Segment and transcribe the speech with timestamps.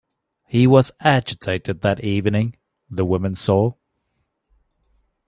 [0.47, 2.55] He was agitated that evening,
[2.89, 3.73] the woman saw.